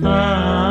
Ah. 0.00 0.61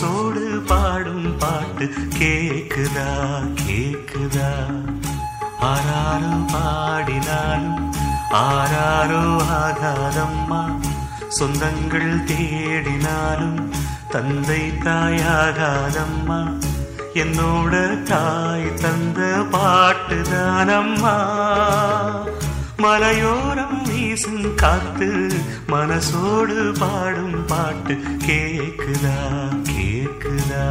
மனசோடு 0.00 0.66
பாடும் 0.66 1.36
பாட்டு 1.38 1.90
கேக்குதா 2.18 3.08
கேக்குதா? 3.66 4.76
ஆராரோ 5.60 6.46
பாடினாலும் 6.52 7.92
ஆராரோ 8.30 9.42
ஆகாதம்மா. 9.50 10.80
சொந்தங்கள் 11.40 12.24
தேடினாலும் 12.24 13.72
தந்தை 14.08 14.72
தாயாகாதம்மா. 14.84 16.58
என்னோட 17.14 18.02
தாய் 18.02 18.74
தந்த 18.74 19.44
பாட்டுதானம்மா. 19.52 21.16
மலையோரம் 22.76 23.82
வீசும் 23.82 24.54
காத்து 24.54 25.28
மனசோடு 25.68 26.78
பாடும் 26.78 27.46
பாட்டு 27.46 27.94
கேக்குதா? 28.26 29.59
கேக்குதா 30.12 30.62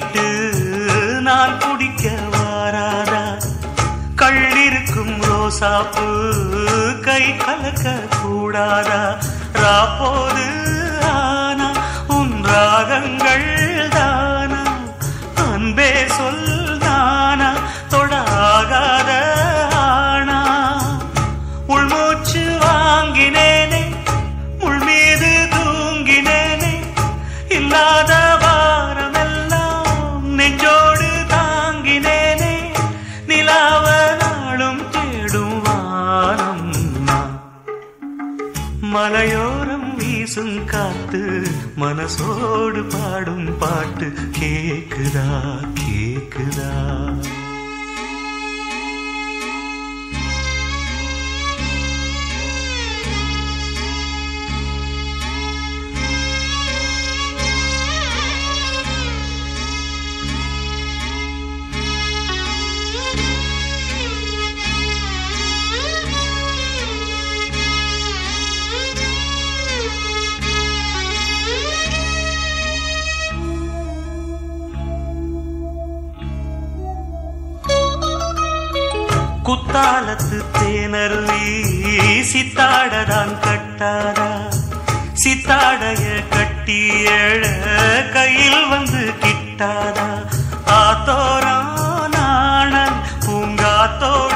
விட்டு 0.00 0.26
நான் 1.20 1.58
குடிக்க 1.58 2.04
வாராதா? 2.32 3.22
கள்ளிருக்கும் 4.16 5.16
ரோசாப்பு 5.20 6.06
கை 7.00 7.36
கலக்க 7.36 7.84
கூடாதா? 8.16 9.00
ராப்போது 9.54 10.46
ஆனா 11.12 11.68
உன் 12.08 12.44
ராகங்கள் 12.44 13.48
தானா? 13.90 14.62
அன்பே 15.46 15.90
சொல் 16.08 16.39
மலையோரம் 38.82 39.96
வீசும் 39.96 40.64
காத்து 40.64 41.20
மனசோடு 41.76 42.84
பாடும் 42.88 43.58
பாட்டு 43.58 44.06
கேக்குதா 44.38 45.28
கேக்குதா? 45.74 46.72
தேனருவி 81.00 81.44
சித்தாடதான் 82.30 83.30
கட்டாரா 83.44 84.26
சித்தாடைய 85.22 86.02
கட்டி 86.32 86.80
எழ 87.14 87.42
கையில் 88.12 88.66
வந்து 88.68 89.02
கிட்டாரா 89.22 90.08
ஆத்தோரம் 90.76 91.72
நாணன் 92.14 92.98
பூங்காத்தோடு 93.24 94.29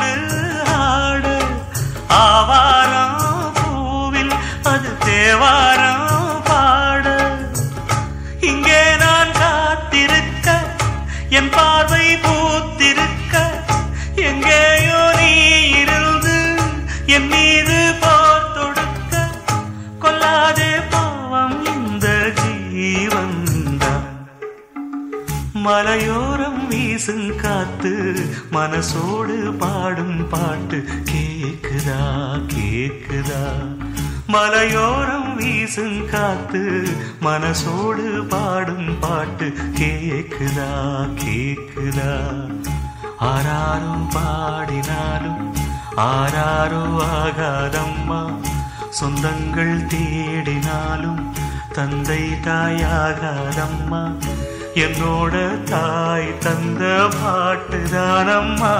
வீசும் 27.05 27.37
காத்து 27.37 28.15
மனசோடு 28.53 29.59
பாடும் 29.59 30.29
பாட்டு 30.29 30.85
கேக்குதா 31.05 31.99
கேக்குதா? 32.47 33.41
மலையோரம் 34.27 35.37
வீசும் 35.37 36.07
காத்து 36.11 36.83
மனசோடு 37.21 38.29
பாடும் 38.29 38.99
பாட்டு 39.01 39.53
கேக்குதா 39.79 40.71
கேக்குதா? 41.25 42.41
ஆராரும் 43.19 44.09
பாடினாலும் 44.15 45.55
ஆராரோ 45.97 46.85
ஆகாதம்மா. 47.17 48.41
சொந்தங்கள் 49.01 49.77
தேடினாலும் 49.87 51.33
தந்தை 51.73 52.23
தாயாகாதம்மா. 52.45 54.15
என்னோட 54.75 55.63
தாய் 55.65 56.39
தந்த 56.39 57.09
பாட்டு 57.23 57.79
தானம்மா. 57.79 58.75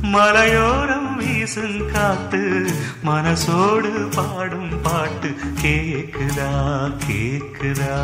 மலையோரம் 0.00 1.16
வீசும் 1.16 1.90
காத்து 1.92 2.70
மனசோடு 3.04 4.14
பாடும் 4.16 4.80
பாட்டு 4.82 5.28
கேக்குதா 5.62 6.50
கேக்குதா? 7.06 7.96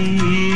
see 0.00 0.49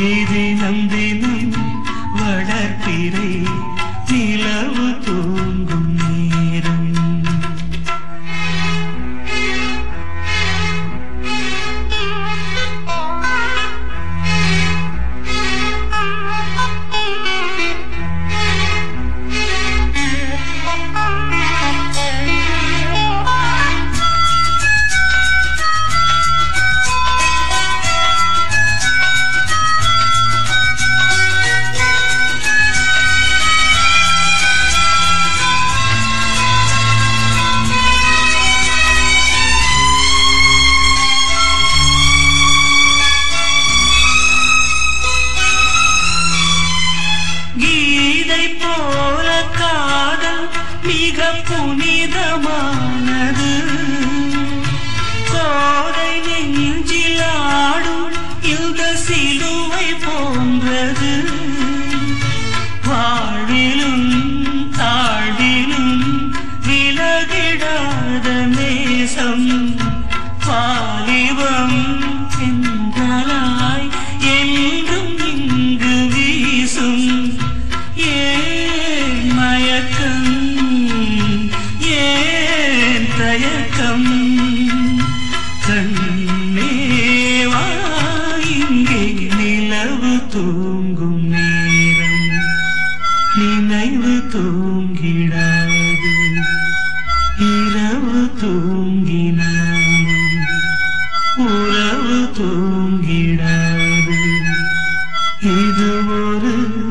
gidilir 105.74 106.84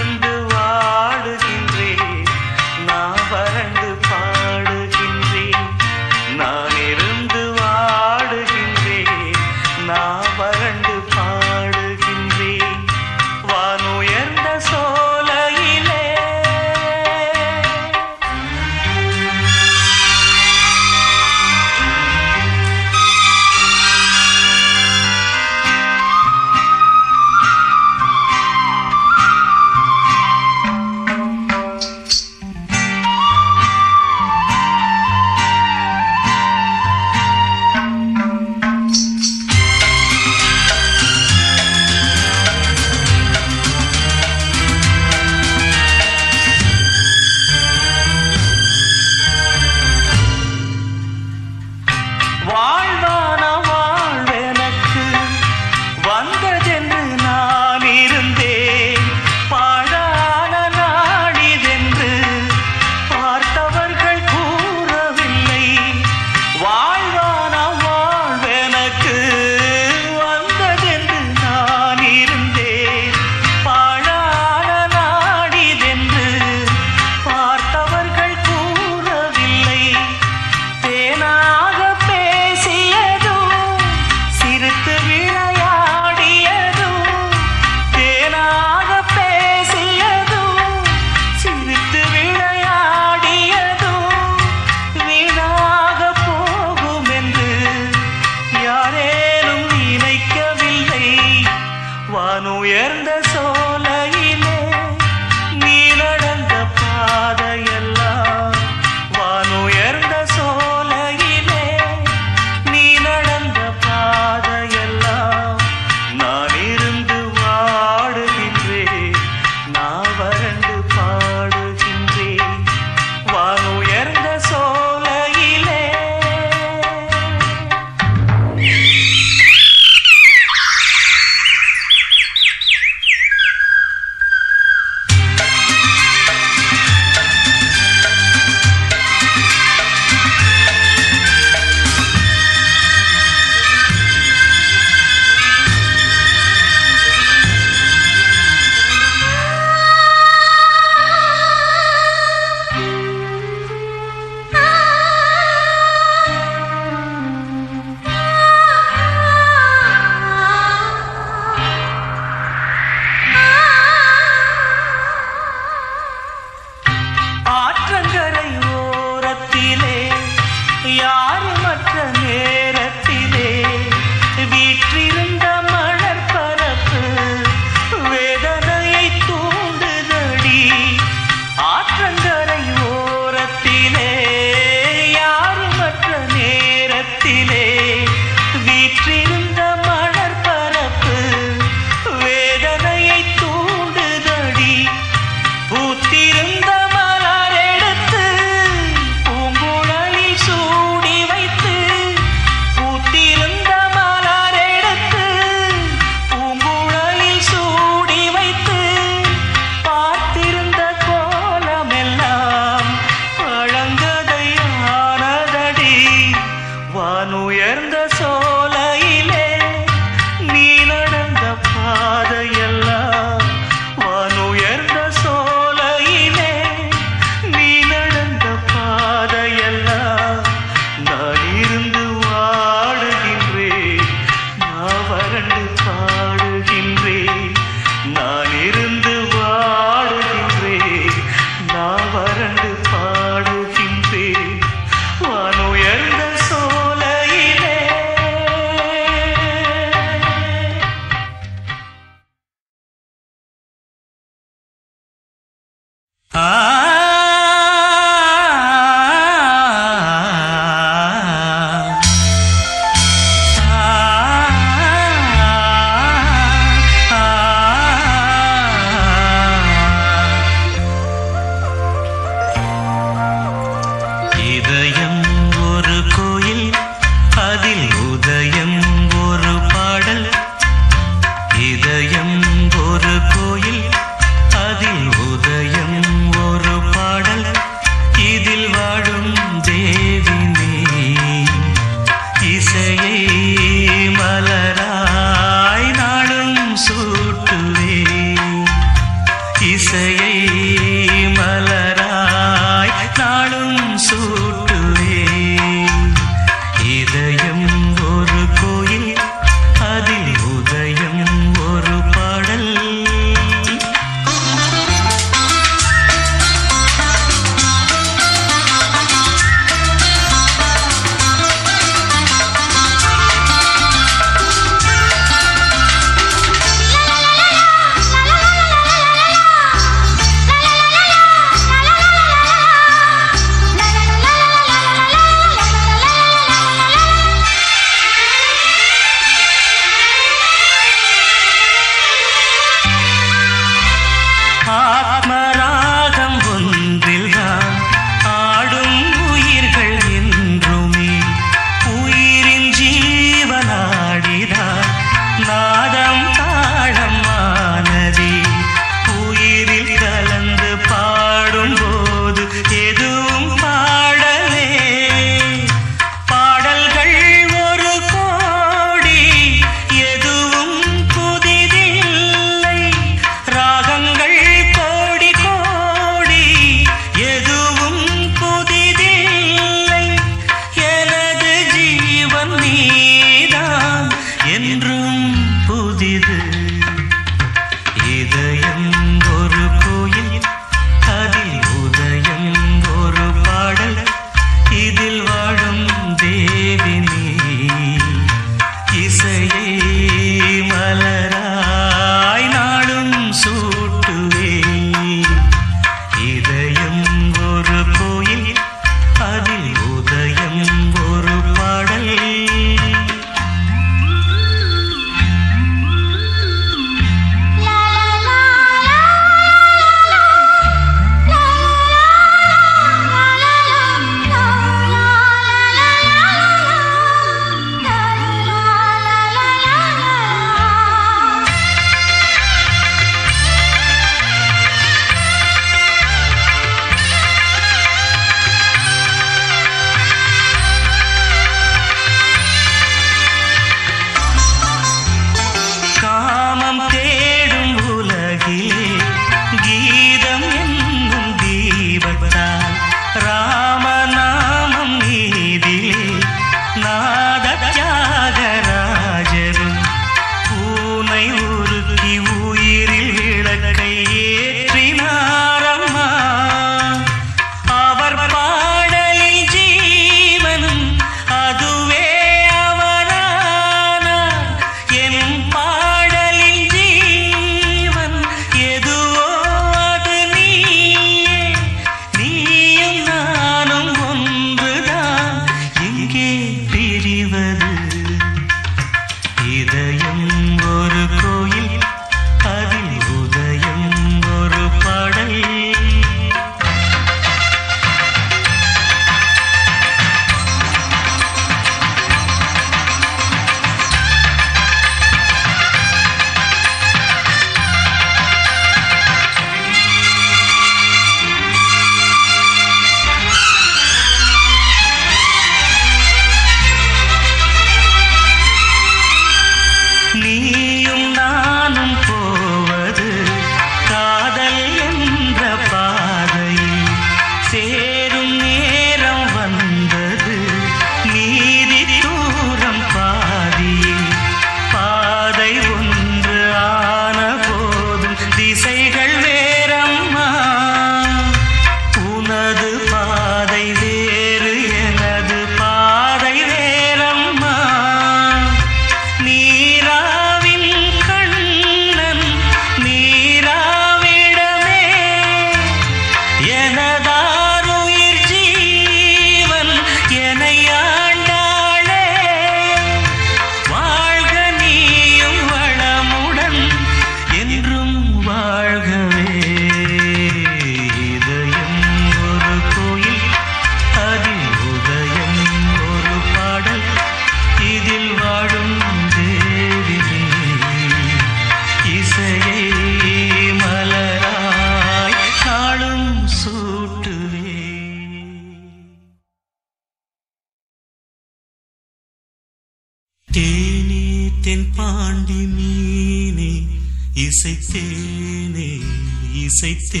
அசைத்தே 599.56 600.00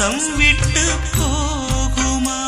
பாசம் 0.00 0.26
விட்டு 0.36 0.82
போகுமா? 1.14 2.40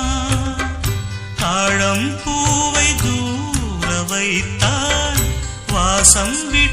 ஆழம் 1.48 2.04
பூவை 2.20 2.86
தூர 3.02 3.88
வைத்தால் 4.10 5.22
வாசம் 5.72 6.38
விட்டு 6.50 6.69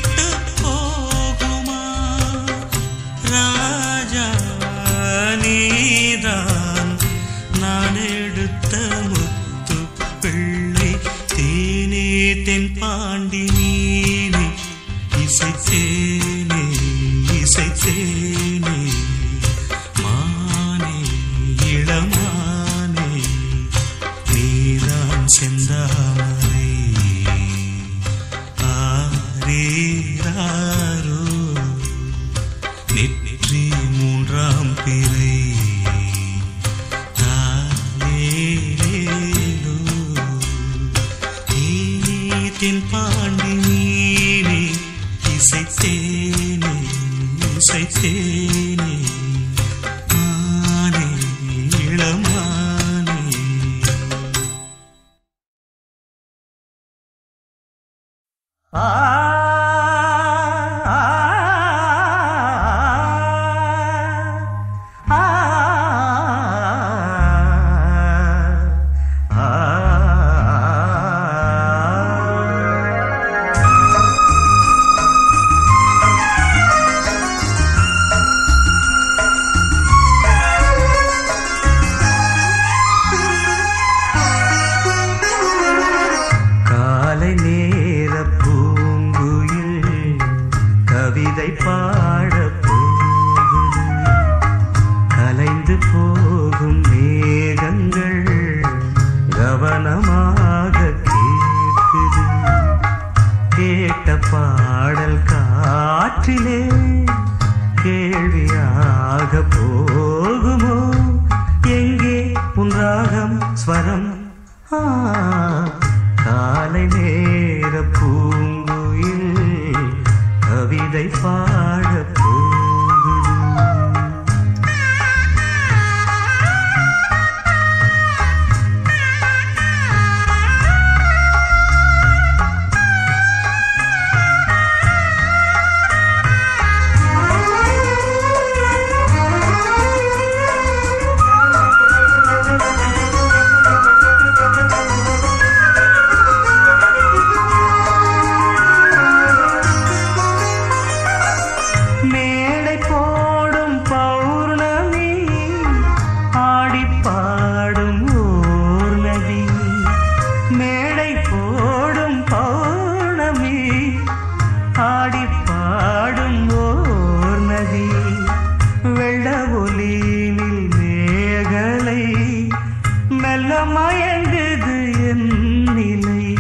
தயங்குது 173.98 174.92
என் 175.08 175.64
நிலை. 175.74 176.38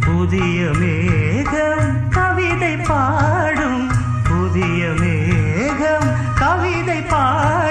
புதிய 0.00 0.70
மேகம் 0.78 2.08
கவிதை 2.10 2.76
பாடும். 2.76 3.90
புதிய 4.28 4.92
மேகம் 4.98 6.08
கவிதை 6.34 7.02
பாடும். 7.02 7.65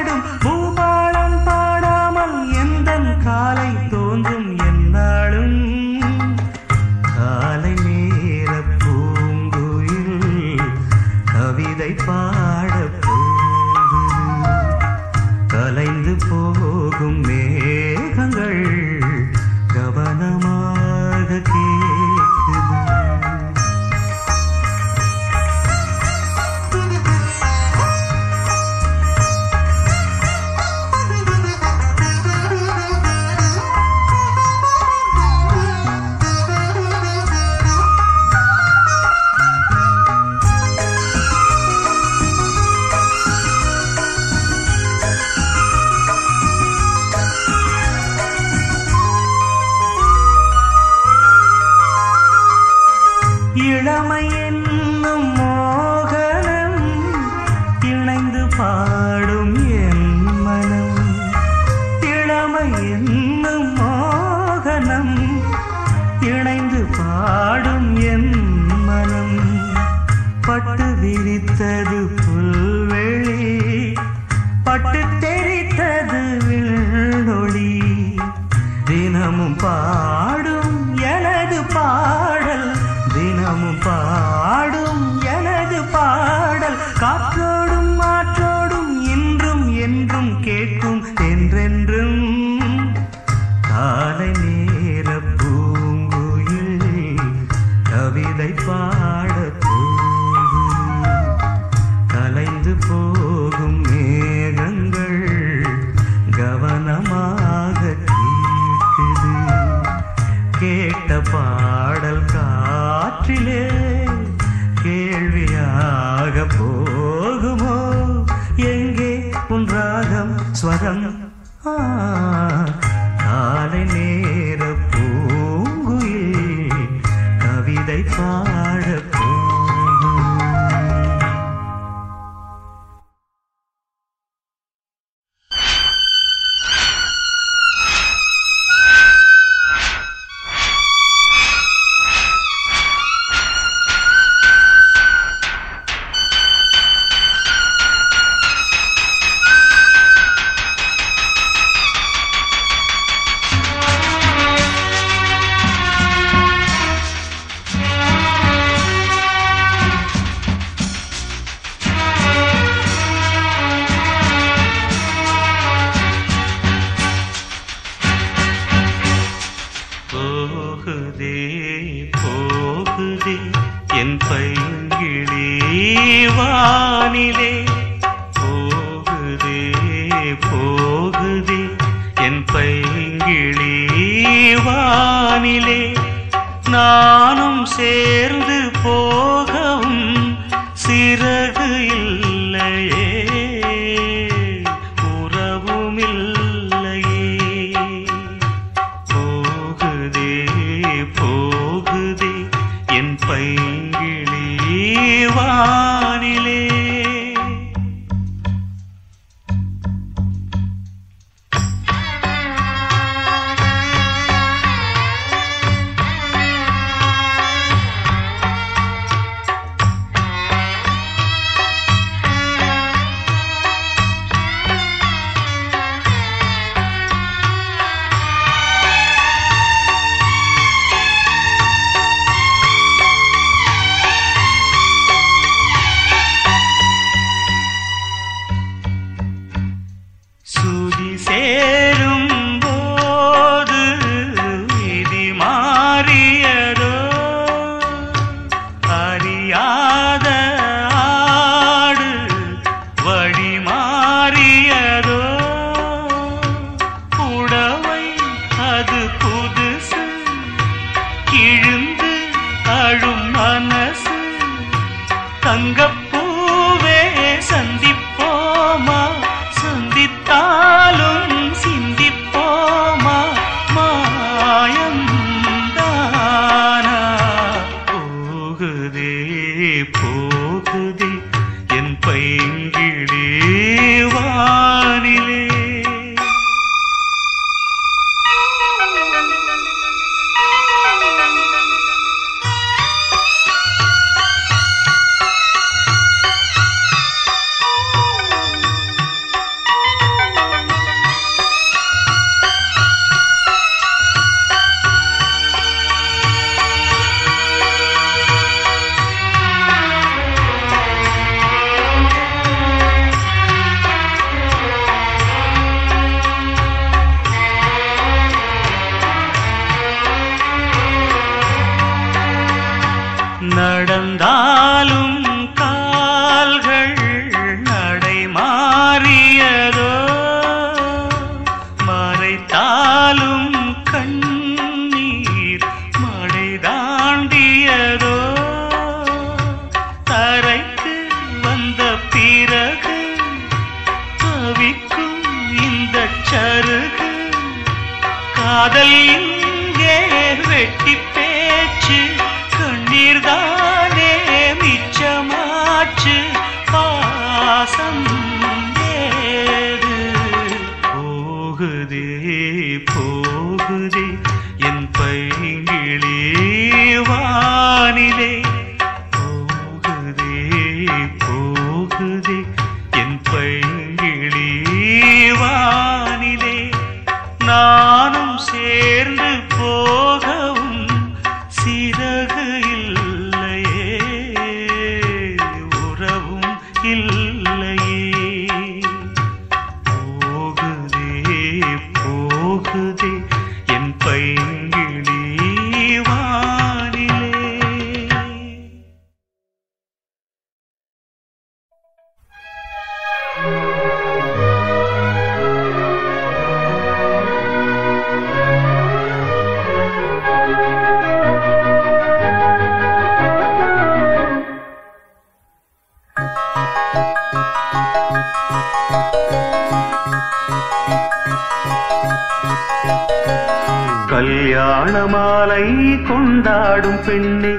கல்யாண 424.26 424.93
மாலை 425.05 425.65
கொண்டாடும் 426.07 427.01
பெண்ணே 427.05 427.51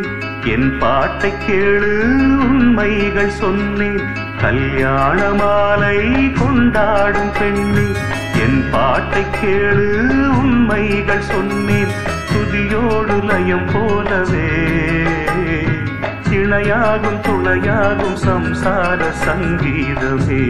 என் 0.52 0.70
பாட்டை 0.78 1.30
கேளு 1.44 1.90
உண்மைகள் 2.46 3.30
சொன்னேன் 3.30 4.00
கல்யாண 4.40 5.18
மாலை 5.32 5.98
கொண்டாடும் 6.38 7.30
பெண்ணே 7.38 7.84
என் 8.44 8.58
பாட்டை 8.72 9.22
கேளு 9.36 9.86
உண்மைகள் 10.38 11.22
சொன்னேன் 11.22 11.94
துதியோடு 12.32 13.18
லயம் 13.22 13.68
போலவே 13.72 14.50
இணையாகும் 16.30 17.22
துளையாகும் 17.26 18.18
சம்சார 18.26 19.00
சங்கீதமே. 19.24 20.44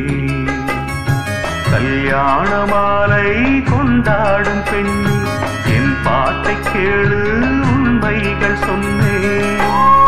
கல்யாண 1.70 2.50
மாலை 2.72 3.28
கொண்டாடும் 3.64 4.64
பெண்ணு 4.72 5.14
பாட்டை 6.06 6.54
கேளு 6.68 7.20
உண்மைகள் 7.74 8.58
சொன்னேன். 8.66 10.05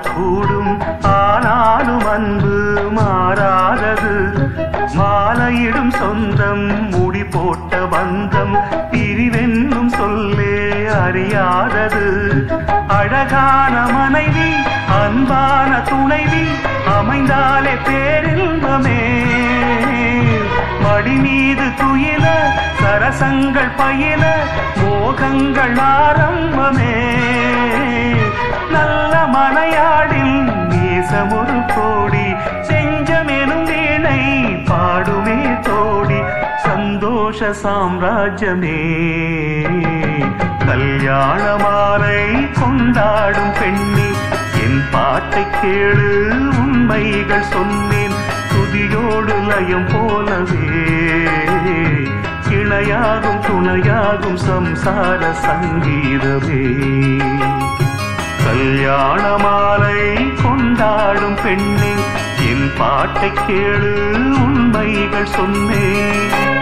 வயதாக 0.00 0.08
கூடும். 0.08 1.02
ஆனாலும் 1.02 2.06
அன்பு 2.06 2.90
மாறாதது. 2.90 4.14
மாலையிடும் 4.98 5.90
சொந்தம் 5.90 6.88
முடி 6.88 7.24
போட்ட 7.24 7.78
பந்தம் 7.90 8.54
பிரிவென்னும் 8.90 9.86
சொல்லே 9.86 10.86
அறியாதது. 11.06 12.06
அழகான 12.88 13.92
மனைவி 13.92 14.50
அன்பான 15.02 15.80
துணைவி 15.80 16.44
அமைந்தாலே 16.98 17.74
பேரின்பமே. 17.86 19.02
மடி 20.80 21.14
மீது 21.16 21.66
துயில 21.80 22.26
சரசங்கள் 22.82 23.70
பயில 23.76 24.36
மோகங்கள் 24.82 25.76
ஆரம்பமே. 25.96 26.98
நல்ல 28.74 29.14
மனையாடில் 29.34 30.36
நேசமொரு 30.70 31.58
கோடி 31.74 32.26
செஞ்சமெனும் 32.68 33.66
வீணை 33.70 34.20
பாடுமே 34.70 35.38
தோடி 35.68 36.20
சந்தோஷ 36.66 37.50
சாம்ராஜ்யமே. 37.62 38.78
கல்யாண 40.66 41.42
மாலை 41.62 42.20
கொண்டாடும் 42.58 43.54
பெண்ணே 43.60 44.08
என் 44.64 44.82
பாட்டை 44.92 45.44
கேளு 45.60 46.10
உண்மைகள் 46.62 47.48
சொன்னேன் 47.52 48.16
துதியோடு 48.52 49.36
லயம் 49.50 49.88
போலவே. 49.92 50.84
இணையாகும் 52.58 53.42
துணையாகும் 53.46 54.40
சம்சார 54.46 55.22
சங்கீதமே. 55.46 56.62
கல்யாண 58.44 59.24
மாலை 59.36 59.98
கொண்டாடும் 60.42 61.38
பெண்ணே 61.44 61.92
என் 62.50 62.68
பாட்டை 62.78 63.30
கேளு 63.40 63.92
உண்மைகள் 64.42 65.32
சொன்னேன் 65.32 66.59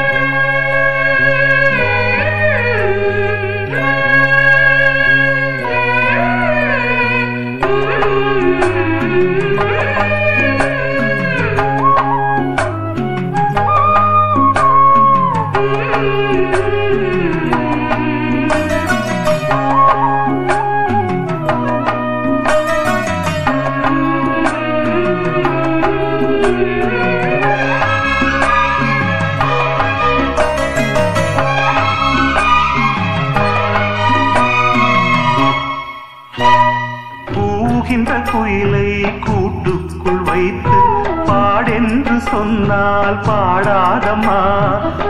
சொன்னால் 42.39 43.17
பாடாதம்மா. 43.29 44.41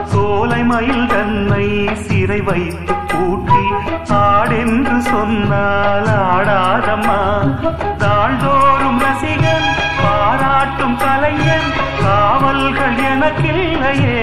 சோலை 0.05 0.64
மயில் 0.64 1.07
தன்னை 1.07 1.66
சிறை 1.95 2.41
வைத்து 2.41 2.95
பூட்டி 3.11 3.62
ஆடென்று 4.18 4.97
சொன்னால் 5.11 6.09
ஆடாதம்மா. 6.29 7.18
தாழ்தோறும் 8.03 9.01
ரசிகன் 9.05 9.66
பாராட்டும் 10.03 10.97
கலைஞன் 10.97 11.68
காவல்கள் 12.05 12.97
எனக்கில்லையே. 13.12 14.20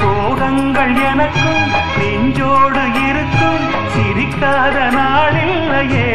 சோகங்கள் 0.00 0.94
எனக்கும் 1.10 1.64
நெஞ்சோடு 1.98 2.84
இருக்கும் 3.08 3.64
சிரிக்காத 3.94 4.76
நாளில்லையே. 4.98 6.10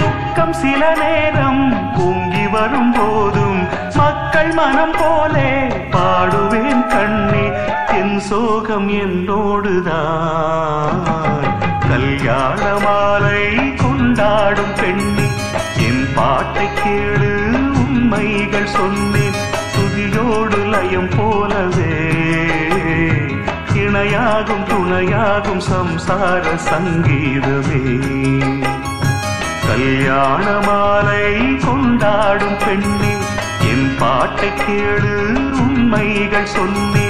துக்கம் 0.00 0.52
சில 0.52 0.94
நேரம் 1.02 1.79
பொங்கி 2.50 2.58
வரும் 2.58 2.92
போதும் 2.92 3.60
மக்கள் 3.96 4.52
மனம் 4.54 4.94
போலே 4.98 5.50
பாடுவேன் 5.94 6.82
கண்ணே 6.88 7.44
என் 7.98 8.18
சோகம் 8.20 8.88
என்னோடுதான். 9.02 11.00
கல்யாண 11.88 12.62
மாலை 12.84 13.42
கொண்டாடும் 13.82 14.74
பெண்ணே 14.80 15.26
என் 15.88 16.04
பாட்டை 16.14 16.66
கேளு 16.80 17.32
உண்மைகள் 17.82 18.70
சொன்னேன் 18.76 19.38
துதியோடு 19.74 20.60
லயம் 20.74 21.12
போலவே. 21.16 21.94
இணையாகும் 23.74 24.66
துணையாகும் 24.70 25.64
சம்சார 25.70 26.44
சங்கீதமே. 26.70 27.84
கல்யாண 29.70 30.44
மாலை 30.66 31.56
கொண்டாடும் 31.56 32.56
பெண்ணே 32.66 33.12
என் 33.70 33.96
பாட்டை 33.98 34.48
கேளு 34.60 35.14
உண்மைகள் 35.64 36.50
சொன்னே. 36.56 37.09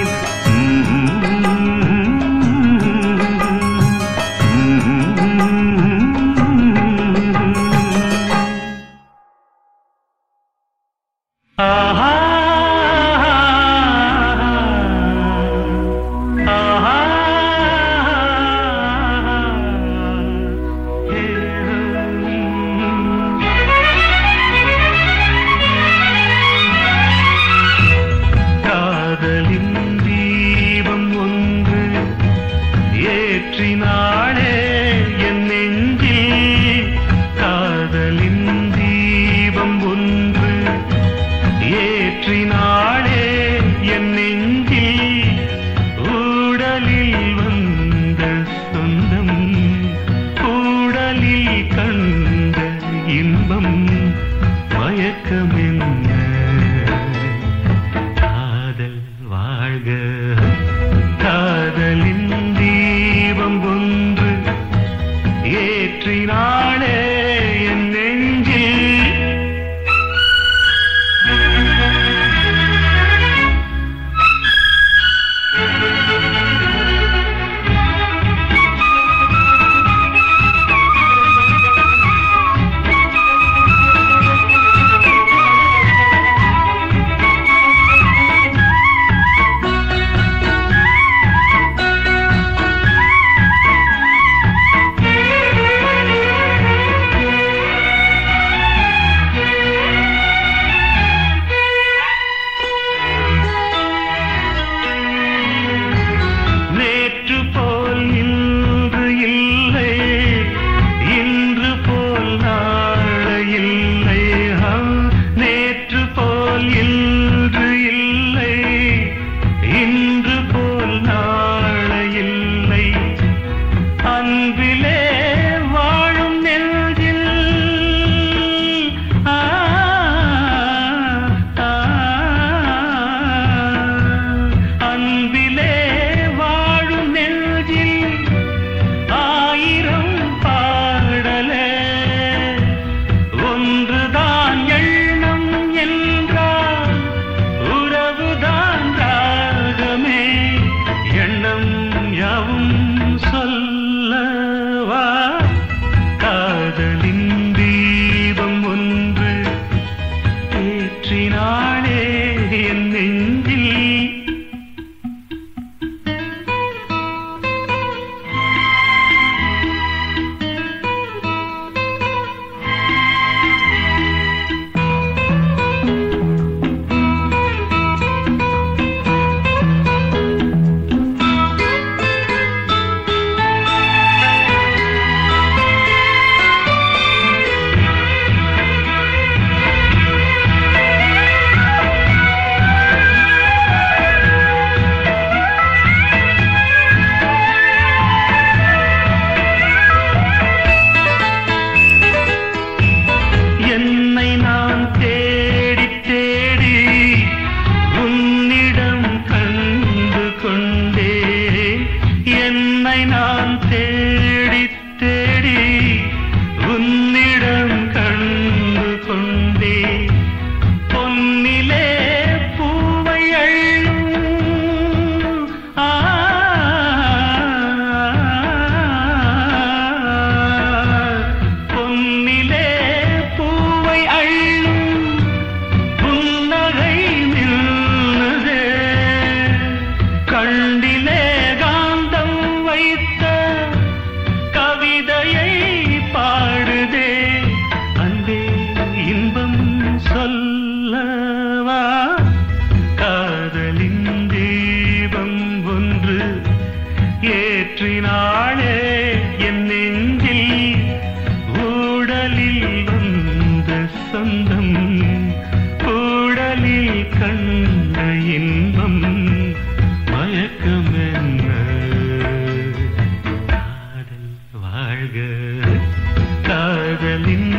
காதலின் 277.01 277.50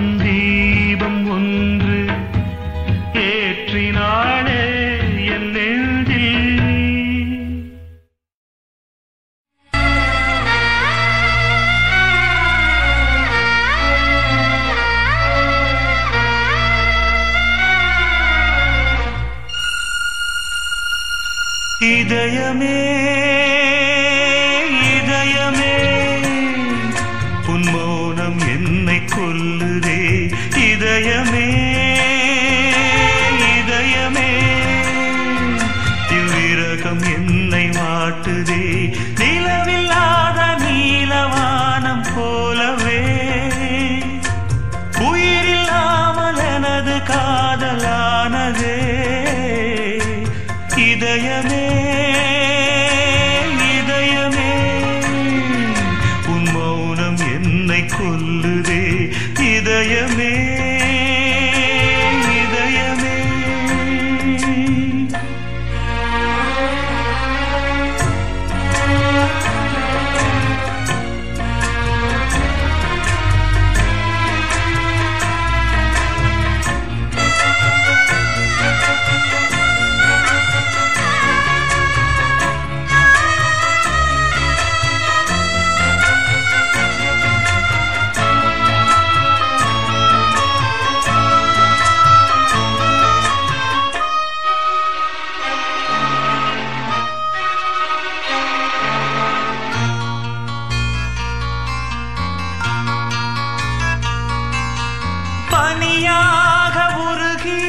பனியாக 105.74 106.78
உருகி 107.02 107.62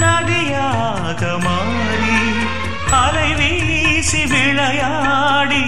நதியாக 0.00 1.22
மாறி 1.44 2.20
அலை 2.98 3.28
வீசி 3.38 4.22
விளையாடி 4.32 5.64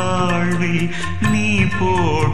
வாழ்வில் 0.00 0.86
நீ 1.32 1.46
போட 1.78 2.29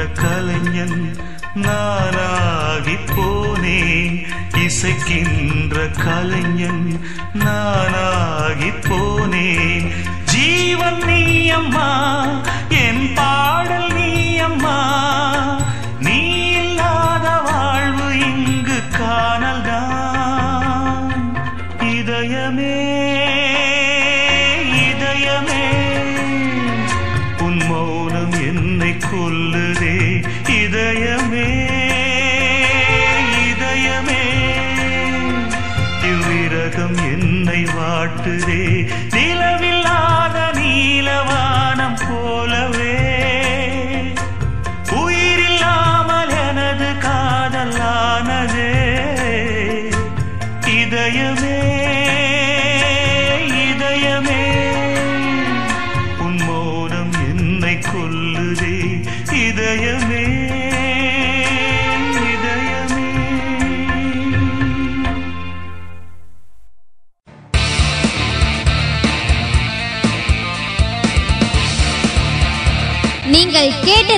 என்ற 0.00 0.22
கலைஞன் 0.22 1.16
நானாகி 1.54 2.96
போனேன். 3.14 4.16
இசைக்கின்ற 4.56 5.76
கலைஞன் 6.04 7.00
நானாகி 7.34 8.70
போனேன். 8.88 9.86
ஜீவன் 10.24 11.02
நீ 11.06 11.48
அம்மா 11.48 11.90